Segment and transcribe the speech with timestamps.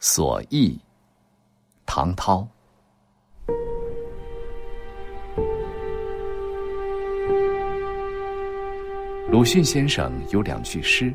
[0.00, 0.78] 所忆，
[1.84, 2.46] 唐涛。
[9.28, 11.12] 鲁迅先生有两句诗：“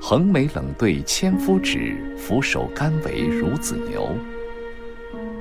[0.00, 4.08] 横眉冷对千夫指，俯首甘为孺子牛。”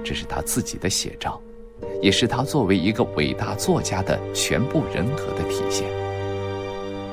[0.04, 1.40] 这是他自己的写照，
[2.02, 5.88] 也是他作为一个伟大作家的全部人格的体现。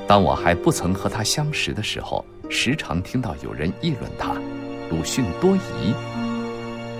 [0.08, 4.34] 当我还不曾和他相识的时候，时常听到有人议论他。
[4.90, 5.94] 鲁迅多疑，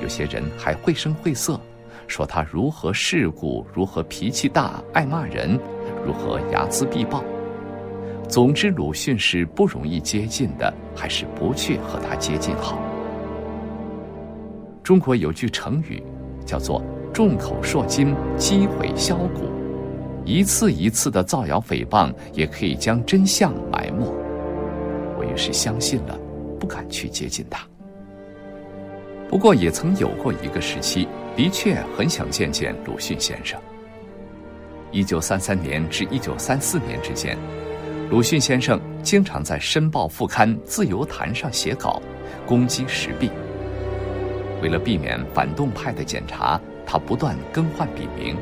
[0.01, 1.61] 有些人还绘声绘色，
[2.07, 5.59] 说他如何世故，如何脾气大，爱骂人，
[6.07, 7.25] 如何睚眦必报。
[8.29, 12.79] 总之，鲁迅是不容易接近的，还是不去和他接近好。
[14.85, 16.01] 中国有句成语，
[16.47, 16.81] 叫做
[17.13, 19.51] “众口铄金，积毁销骨”，
[20.25, 24.07] 一次一次的造谣诽谤，也可以将真相埋没。
[25.19, 26.17] 我于是相信了，
[26.61, 27.67] 不敢去接近他。
[29.31, 33.57] 不过也曾有过一个时期，的确很想见见鲁迅先生。
[34.91, 37.39] 一九三三年至一九三四年之间，
[38.11, 42.03] 鲁迅先生经常在《申报》副刊《自由谈》上写稿，
[42.45, 43.31] 攻击时弊。
[44.61, 48.37] 为了避免反动派的检查，他不断更换笔名。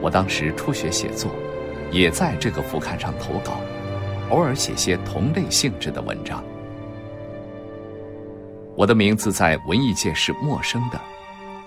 [0.00, 1.30] 我当时初学写作，
[1.92, 3.60] 也在这个副刊上投稿，
[4.30, 6.42] 偶尔写些同类性质的文章。
[8.78, 11.00] 我的名字在文艺界是陌生的，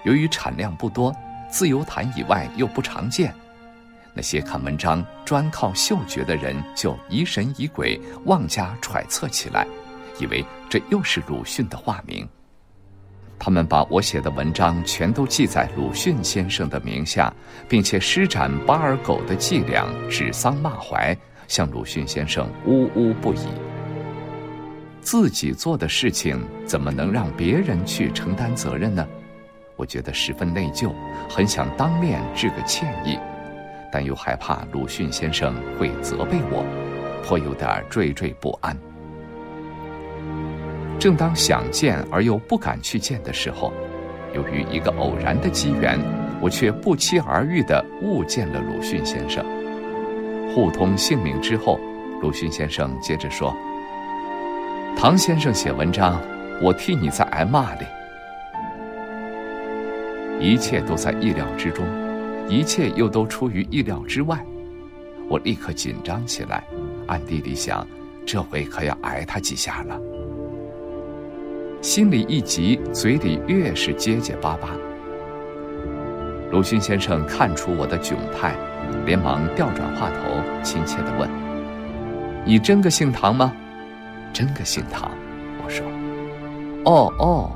[0.06, 1.14] 由于产量不多，
[1.50, 3.36] 自由谈以外又不常见，
[4.14, 9.68] 那些看文章专靠嗅觉的人就疑神疑鬼，妄加揣测起来，
[10.20, 12.26] 以为这又是鲁迅的化名。
[13.38, 17.34] 他们把我写的文章全都记在鲁迅先生的名下，
[17.68, 21.18] 并且施展巴尔狗的伎俩，指桑骂槐，
[21.50, 23.71] 向鲁迅先生呜呜不已。
[25.02, 29.06] 自己做的事情怎么能让别人去承担责任呢？
[29.76, 30.94] 我觉得十分内疚，
[31.28, 33.18] 很想当面致个歉意，
[33.92, 36.64] 但又害怕鲁迅先生会责备我，
[37.26, 38.78] 颇有点惴惴不安。
[41.00, 43.74] 正当想见而又不敢去见的时候，
[44.36, 46.00] 由于一个偶然的机缘，
[46.40, 49.44] 我却不期而遇的误见了鲁迅先生。
[50.54, 51.80] 互通姓名之后，
[52.22, 53.52] 鲁迅先生接着说。
[55.02, 56.22] 唐先生写文章，
[56.62, 57.88] 我替你在挨骂哩。
[60.40, 61.84] 一切都在意料之中，
[62.48, 64.38] 一切又都出于意料之外。
[65.28, 66.64] 我立刻紧张起来，
[67.08, 67.84] 暗地里想，
[68.28, 70.00] 这回可要挨他几下了。
[71.82, 74.70] 心里一急，嘴里越是结结巴巴。
[76.52, 78.54] 鲁迅先生看出我的窘态，
[79.08, 81.28] 连忙调转话头，亲切地问
[82.46, 83.52] ：“你真个姓唐吗？”
[84.34, 85.12] 真个姓唐，
[85.64, 85.86] 我说，
[86.86, 87.52] 哦哦，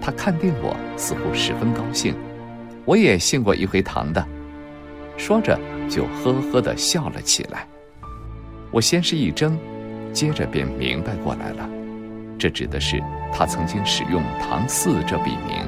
[0.00, 2.14] 他看定我，似乎十分高兴。
[2.84, 4.26] 我也姓过一回唐的，
[5.16, 5.58] 说着
[5.88, 7.66] 就呵呵的笑了起来。
[8.70, 9.56] 我先是一怔，
[10.12, 11.68] 接着便明白过来了，
[12.38, 13.02] 这指的是
[13.32, 15.66] 他曾经使用唐四这笔名，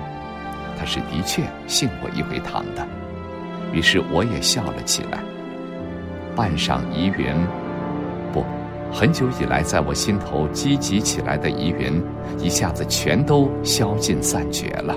[0.78, 2.86] 他是的确姓过一回唐的。
[3.72, 5.18] 于是我也笑了起来，
[6.36, 7.34] 半晌疑云。
[8.94, 12.00] 很久以来，在我心头积极起来的疑云，
[12.38, 14.96] 一下子全都消尽散绝了。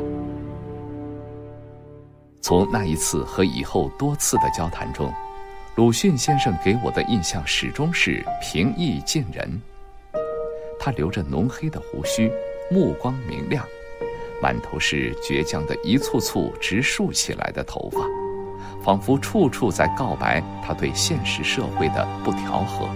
[2.40, 5.12] 从那一次和以后多次的交谈中，
[5.76, 9.60] 鲁迅先生给我的印象始终是平易近人。
[10.80, 12.32] 他留着浓黑的胡须，
[12.70, 13.66] 目光明亮，
[14.40, 18.02] 满头是倔强的一簇簇直竖起来的头发，
[18.80, 22.88] 仿佛处处在告白他对现实社会的不调和。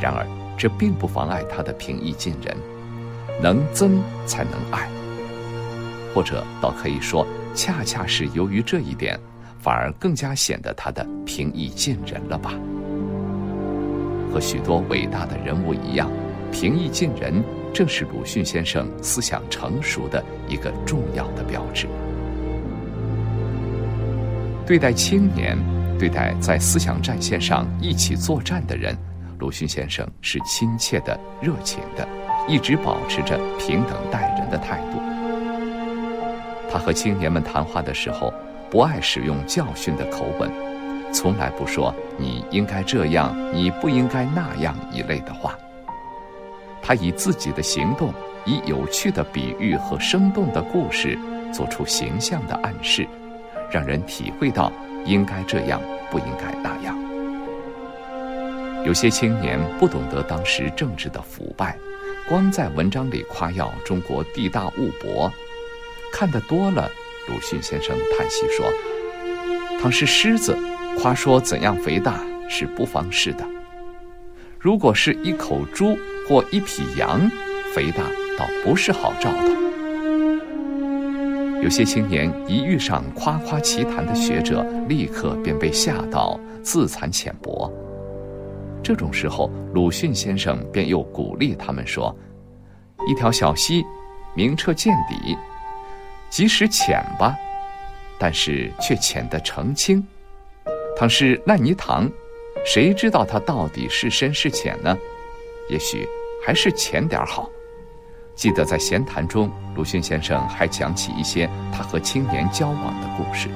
[0.00, 0.26] 然而，
[0.56, 2.56] 这并不妨碍他的平易近人，
[3.42, 4.88] 能增才能爱，
[6.14, 9.18] 或者倒可以说，恰恰是由于这一点，
[9.58, 12.52] 反而更加显得他的平易近人了吧？
[14.32, 16.10] 和许多伟大的人物一样，
[16.52, 17.42] 平易近人
[17.72, 21.86] 正是鲁迅先生思想成熟的一个重要的标志。
[24.66, 25.56] 对待青年，
[25.98, 28.94] 对待在思想战线上一起作战的人。
[29.38, 32.06] 鲁迅先生是亲切的、热情的，
[32.48, 34.98] 一直保持着平等待人的态度。
[36.70, 38.32] 他和青年们谈话的时候，
[38.70, 40.50] 不爱使用教训的口吻，
[41.12, 45.56] 从来不说“你应该这样，你不应该那样”一类的话。
[46.82, 48.12] 他以自己的行动，
[48.44, 51.18] 以有趣的比喻和生动的故事，
[51.52, 53.06] 做出形象的暗示，
[53.70, 54.72] 让人体会到
[55.04, 55.80] 应该这样，
[56.10, 57.05] 不应该那样。
[58.86, 61.76] 有些青年不懂得当时政治的腐败，
[62.28, 65.28] 光在文章里夸耀中国地大物博，
[66.12, 66.88] 看得多了，
[67.26, 68.64] 鲁迅先生叹息说
[69.82, 70.56] ：“倘是狮子，
[70.96, 73.44] 夸说怎样肥大是不妨事的；
[74.60, 75.98] 如果是一口猪
[76.28, 77.28] 或一匹羊，
[77.74, 78.04] 肥大
[78.38, 79.48] 倒不是好兆头。”
[81.60, 87.68] 有些青年一遇上夸夸其谈的学者，立刻便被吓到，自惭浅薄。
[88.86, 92.16] 这种时候，鲁迅先生便又鼓励他们说
[93.10, 93.84] ：“一条小溪，
[94.32, 95.36] 明澈见底，
[96.30, 97.34] 即使浅吧，
[98.16, 100.00] 但是却浅得澄清。
[100.96, 102.08] 倘是烂泥塘，
[102.64, 104.96] 谁知道它到底是深是浅呢？
[105.68, 106.06] 也许
[106.46, 107.50] 还是浅点好。”
[108.36, 113.48] 记得在闲谈中，鲁迅先生还讲起一些他和青年交往的故事。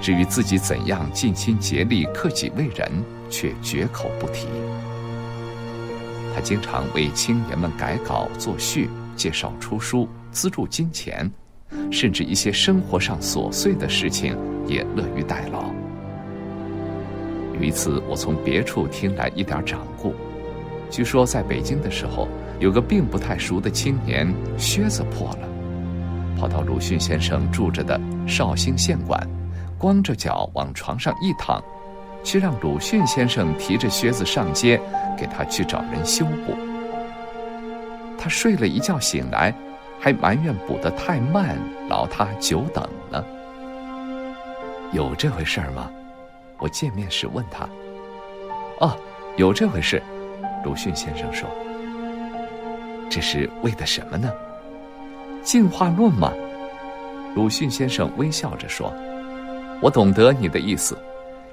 [0.00, 2.90] 至于自己怎样尽心竭力、克己为人，
[3.34, 4.46] 却绝口不提。
[6.32, 11.28] 他经常为青年们改稿作序、介绍出书、资助金钱，
[11.90, 14.36] 甚至一些生活上琐碎的事情
[14.68, 15.64] 也乐于代劳。
[17.56, 20.14] 有一次，我从别处听来一点掌故，
[20.88, 22.28] 据说在北京的时候，
[22.60, 25.48] 有个并不太熟的青年靴子破了，
[26.38, 29.28] 跑到鲁迅先生住着的绍兴县馆。
[29.76, 31.62] 光着脚往床上一躺，
[32.24, 34.80] 却让鲁迅先生提着靴子上街，
[35.16, 36.56] 给他去找人修补。
[38.18, 39.54] 他睡了一觉醒来，
[40.00, 41.56] 还埋怨补得太慢，
[41.88, 43.24] 劳他久等了。
[44.92, 45.90] 有这回事吗？
[46.58, 47.68] 我见面时问他。
[48.80, 48.96] 哦，
[49.36, 50.02] 有这回事。
[50.64, 51.46] 鲁迅先生说
[53.10, 54.32] ：“这是为的什么呢？
[55.42, 56.32] 进化论吗？”
[57.36, 58.90] 鲁迅先生微笑着说。
[59.82, 60.96] 我懂得你的意思，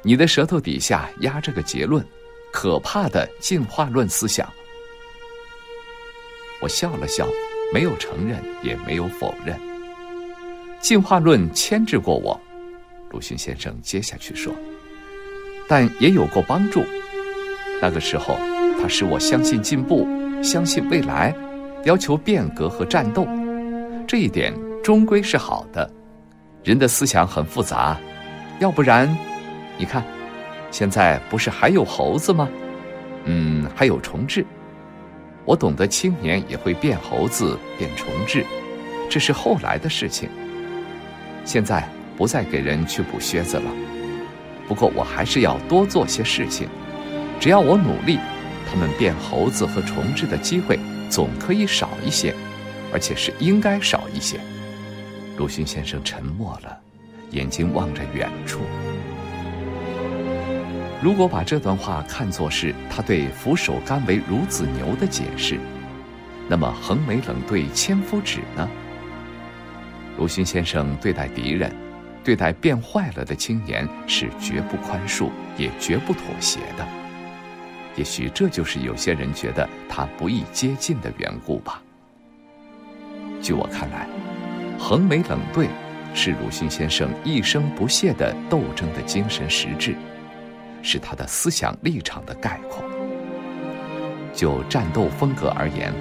[0.04, 2.06] 你的舌头底下压着个结论，
[2.52, 4.48] 可怕的进化论思想。
[6.62, 7.28] 我笑了笑，
[7.74, 9.60] 没有承认，也没有否认。
[10.80, 12.40] 进化论牵制过我，
[13.12, 14.54] 鲁迅先生接下去说，
[15.68, 16.84] 但也有过帮助。
[17.82, 18.38] 那个时候，
[18.82, 20.08] 它使我相信进步，
[20.44, 21.36] 相信未来，
[21.86, 23.28] 要求变革和战斗。
[24.08, 25.88] 这一点终归是好的。
[26.64, 28.00] 人的思想很复杂。
[28.60, 29.08] 要不然，
[29.82, 30.04] 你看，
[30.70, 32.48] 现在不是还有猴子吗？
[33.26, 34.46] 嗯，还有重置。
[35.44, 38.46] 我懂得青年也会变猴子、变重置，
[39.10, 40.30] 这是后来的事情。
[41.44, 41.84] 现在
[42.16, 43.72] 不再给人去补靴子了。
[44.68, 46.70] 不过我还是要多做些事情。
[47.40, 48.20] 只要我努力，
[48.70, 50.78] 他们变猴子和重置的机会
[51.10, 52.36] 总可以少一些，
[52.94, 54.40] 而且是应该少一些。
[55.38, 56.78] 鲁迅先生沉默了。
[57.32, 58.60] 眼睛望着远处。
[61.02, 65.60] 如果把这段话看作是他对“俯首甘为孺子牛”的解释，
[66.48, 68.70] 那么横眉冷对千夫指呢？
[70.20, 71.76] 鲁迅先生对待敌人，
[72.24, 76.88] 对待变坏了的青年是绝不宽恕，也绝不妥协的。
[77.96, 81.82] 也许这就是有些人觉得他不易接近的缘故吧。
[83.42, 84.08] 据我看来，
[84.78, 85.68] 横眉冷对。
[86.14, 89.96] 是鲁迅先生一生不懈的斗争的精神实质，
[90.82, 92.84] 是他的思想立场的概括。
[94.34, 95.94] 就战斗风格而言，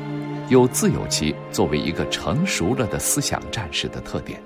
[0.48, 4.40] 又自有其作为一个成熟了的思想战士的特点。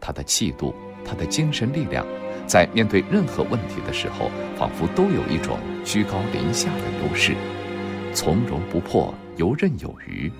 [0.00, 2.06] 他的气度，他的精神力量，
[2.46, 7.34] 在面对任何问题的时候，仿佛都有一种居高临下的优势，
[8.14, 10.30] 从容不迫，游刃有余。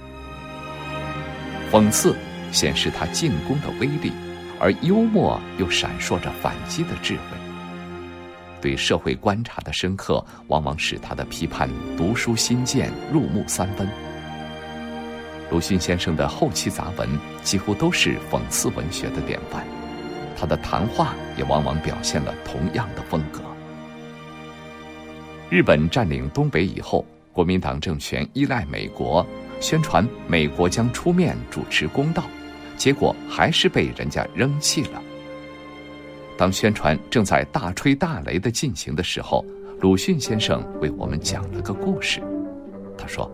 [1.70, 2.14] 讽刺。
[2.50, 4.10] 显示他进攻的威力，
[4.58, 7.47] 而幽默又闪烁着反击的智慧。
[8.60, 13.88] 对社会观察的深刻，往往使他的批判读书心见，入木三分。
[15.50, 17.08] 鲁迅先生的后期杂文
[17.42, 19.64] 几乎都是讽刺文学的典范，
[20.38, 23.40] 他的谈话也往往表现了同样的风格。
[25.48, 29.26] 日本占领东北以后，国民党政权依赖美国，
[29.60, 32.24] 宣传美国将出面主持公道。
[32.76, 35.02] 结果还是被人家扔弃了。
[36.38, 39.44] 当宣传正在大吹大擂的进行的时候，
[39.80, 42.22] 鲁迅先生为我们讲了个故事。
[42.96, 43.28] 他说：“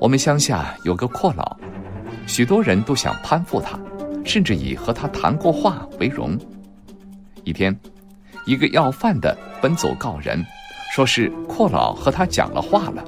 [0.00, 1.54] 我们乡下有个阔佬，
[2.26, 3.78] 许多人都想攀附他，
[4.24, 6.38] 甚至以和他谈过话为荣。
[7.44, 7.78] 一天，
[8.46, 10.42] 一个要饭的奔走告人，
[10.94, 13.04] 说是阔佬和他讲了话了。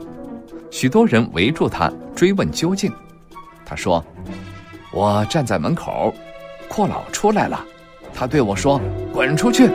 [0.70, 2.92] 许多人围住他追问究竟。
[3.64, 4.04] 他说。”
[4.92, 6.14] 我站在门口，
[6.68, 7.66] 阔佬出来了，
[8.14, 8.80] 他对我说
[9.12, 9.68] ：“滚出去！”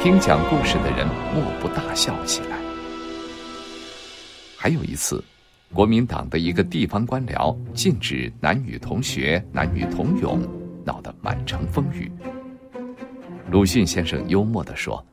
[0.00, 2.56] 听讲故事的人莫不大笑起来。
[4.56, 5.22] 还有一次，
[5.74, 10.40] 国民党的一个地方官僚禁止男女同学、男女同泳，
[10.84, 12.10] 闹得满城风雨。
[13.50, 15.04] 鲁迅先生幽默地说：“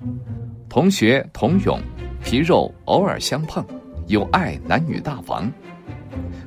[0.70, 1.80] 同学同泳，
[2.24, 3.66] 皮肉偶尔相碰，
[4.08, 5.52] 有碍男女大防。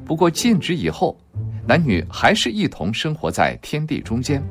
[0.04, 1.16] 不过禁止以后，
[1.66, 4.42] 男女还是一同生活在天地中间，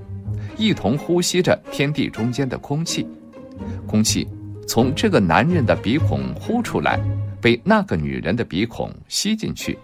[0.57, 3.07] 一同呼吸着天地中间的空气。
[3.87, 4.27] 空气
[4.67, 6.99] 从这个男人的鼻孔呼出来。”
[7.41, 9.77] 被那个女人的鼻孔吸进去，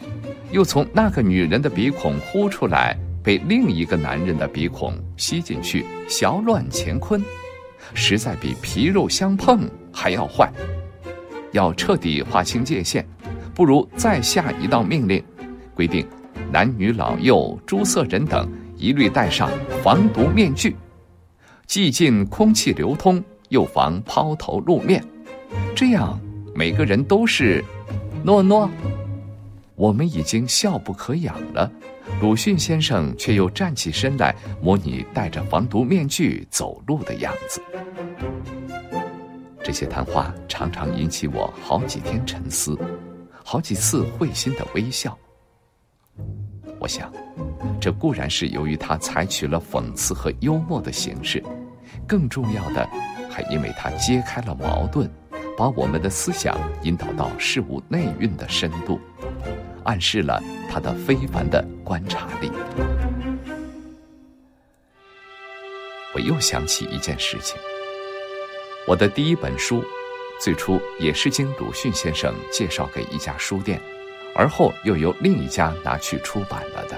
[0.52, 7.24] 又从那个女人的鼻孔呼出来，被另一个男人的鼻孔吸进去，小乱乾坤，
[7.94, 10.52] 实在比皮肉相碰还要坏。
[11.52, 13.08] 要彻底划清界限，
[13.54, 15.24] 不如再下一道命令，
[15.76, 16.04] 规定
[16.52, 18.50] 男女老幼、诸色人等
[18.82, 19.48] 一律戴上
[19.84, 20.76] 防毒面具，
[21.68, 25.02] 既禁空气流通，又防抛头露面，
[25.76, 26.20] 这样。
[26.54, 27.64] 每个人都是
[28.24, 28.70] 诺诺，
[29.76, 31.72] 我们已经笑不可养了。
[32.22, 37.62] 鲁迅先生却又站起身来，模拟戴着防毒面具走路的样子。
[39.64, 42.78] 这些谈话常常引起我好几天沉思，
[43.44, 45.18] 好几次会心的微笑。
[46.82, 47.14] 我想，
[47.80, 51.42] 这固然是由于他采取了讽刺和幽默的形式，
[52.08, 52.90] 更重要的，
[53.30, 55.08] 还因为他揭开了矛盾。
[55.56, 59.00] 把我们的思想引导到事物内蕴的深度，
[59.84, 62.52] 暗示了他的非凡的观察力。
[66.16, 67.60] 我又想起一件事情：
[68.88, 69.84] 我的第一本书，
[70.40, 73.80] 最初也是经鲁迅先生介绍给一家书店，
[74.36, 76.98] 而后又由另一家拿去出版了的。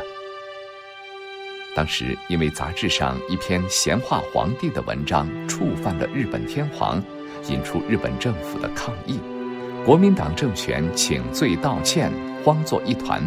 [1.76, 7.04] 当时因为杂志上一篇闲话皇帝的文章触犯了日本天皇。
[7.50, 9.20] 引出日本政府的抗议，
[9.86, 12.10] 国民党政权请罪道歉，
[12.42, 13.22] 慌作一团，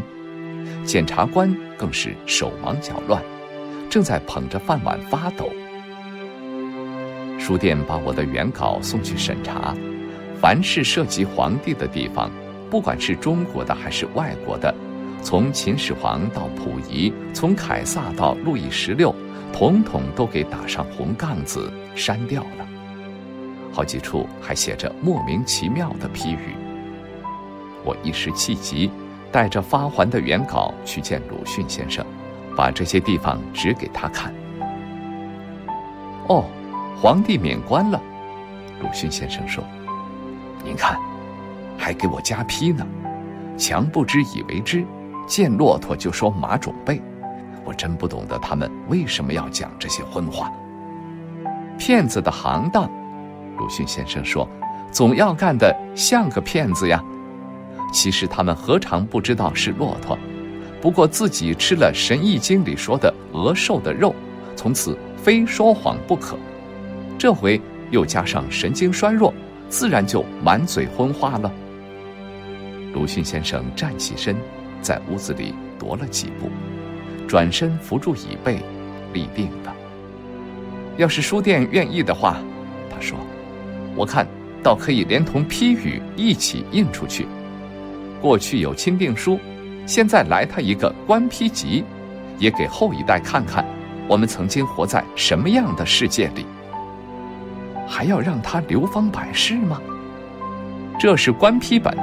[0.86, 3.22] 检察官更是手忙脚乱，
[3.90, 5.52] 正在捧着饭碗发抖。
[7.38, 9.76] 书店把我的原稿送去审查，
[10.40, 12.30] 凡是涉及皇帝的地方，
[12.70, 14.74] 不管是中国的还是外国的，
[15.22, 19.14] 从秦始皇到溥仪，从凯撒到路易十六，
[19.52, 22.66] 统统都给打上红杠子，删掉了。
[23.72, 26.56] 好几处还写着莫名其妙的批语。
[27.84, 28.90] 我一时气急，
[29.30, 32.04] 带着发还的原稿去见鲁迅先生，
[32.56, 34.34] 把这些地方指给他看。
[36.28, 36.44] 哦，
[37.00, 38.02] 皇帝免官了，
[38.80, 39.62] 鲁迅先生说
[40.64, 40.98] ：“您看，
[41.76, 42.86] 还给我加批呢。
[43.56, 44.84] 强不知以为知，
[45.26, 47.00] 见骆驼就说马种背。
[47.64, 50.52] 我真不懂得他们为什么要讲这些荤话。
[51.78, 52.90] 骗子的行当。”
[53.58, 54.48] 鲁迅先生说
[54.92, 57.02] ：“总要干得像个骗子呀。
[57.92, 60.18] 其实他们何尝不知道是骆驼？
[60.80, 64.14] 不过自己吃了《神医经》里说的鹅兽的肉，
[64.54, 66.36] 从此非说谎不可。
[67.18, 69.32] 这回又加上神经衰弱，
[69.68, 71.50] 自然就满嘴荤话了。”
[72.96, 74.34] 鲁迅先生站起身，
[74.80, 76.48] 在屋子里踱了几步，
[77.28, 78.58] 转身扶住椅背，
[79.12, 79.76] 立定了。
[80.96, 82.38] 要是书店愿意的话，
[82.90, 83.18] 他说。
[83.94, 84.26] 我看，
[84.62, 87.26] 倒可以连同批语一起印出去。
[88.18, 89.38] 过去有钦定书，
[89.84, 91.84] 现在来他一个官批集，
[92.38, 93.62] 也给后一代看看，
[94.08, 96.46] 我们曾经活在什么样的世界里。
[97.86, 99.82] 还要让他流芳百世吗？
[100.98, 101.94] 这是官批本，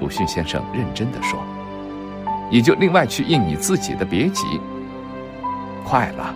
[0.00, 1.38] 鲁迅先生认真的说。
[2.50, 4.44] 你就另外去印你自己的别集。
[5.84, 6.34] 快了，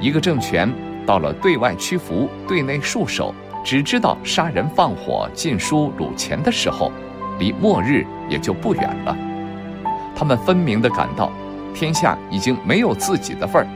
[0.00, 0.70] 一个政权
[1.06, 3.34] 到了对外屈服、对内束手。
[3.64, 6.90] 只知道杀人放火、禁书掳钱的时候，
[7.38, 9.16] 离末日也就不远了。
[10.16, 11.30] 他们分明地感到，
[11.72, 13.66] 天下已经没有自己的份儿，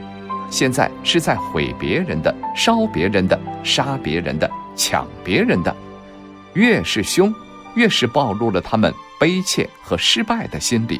[0.49, 5.73] 现在是在毁别人的、烧别人的、杀别人的、抢别人的。
[6.53, 7.33] 越是凶，
[7.77, 10.99] 越是暴露了他们悲切和失败的心理。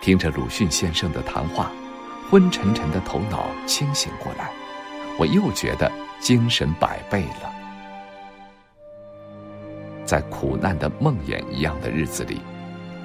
[0.00, 1.70] 听着鲁迅先生的谈话，
[2.30, 4.50] 昏沉沉的头脑清醒过来，
[5.18, 5.92] 我又觉得。
[6.18, 7.52] 精神百倍了。
[10.04, 12.40] 在苦难的梦魇一样的日子里，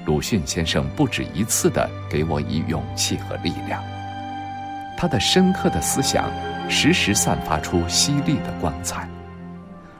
[0.06, 3.84] 鲁迅先生不止一次的给我以勇气和力量。
[4.96, 6.24] 他的深刻的思想
[6.70, 9.06] 时时散发出犀利的光彩，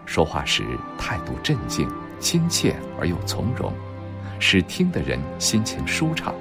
[0.07, 0.65] 说话时
[0.99, 1.87] 态度镇静、
[2.23, 3.73] 亲切而又从容，
[4.39, 6.33] 使听的人心情舒畅，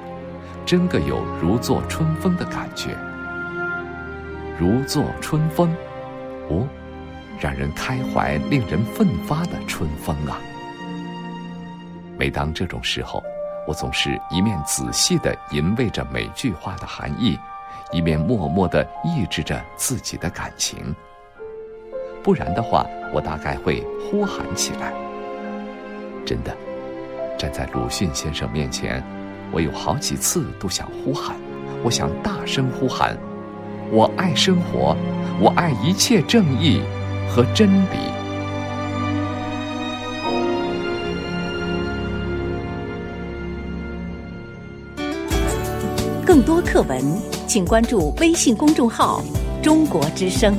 [0.64, 2.96] 真个有如坐春风的感觉。
[4.60, 5.74] 如坐春风。
[6.50, 6.68] 哦，
[7.40, 10.38] 让人开怀、令人奋发的春风啊！
[12.18, 13.24] 每当这种时候，
[13.68, 17.40] 我总是一面仔细地吟味着每句话的含义，
[17.92, 20.96] 一面默默地抑制着自己的感情。
[22.22, 24.94] 不然的话，我大概会呼喊起来。
[26.32, 26.56] 真的，
[27.38, 29.04] 站在鲁迅先生面前，
[29.52, 31.36] 我有好几次都想呼喊，
[31.84, 33.18] 我想大声呼喊
[33.92, 34.96] ：“我爱生活，
[35.42, 36.82] 我爱一切正义
[37.30, 37.88] 和真理。”
[46.26, 47.04] 更多课文，
[47.46, 49.22] 请关注微信公众号
[49.62, 50.56] “中国之声”。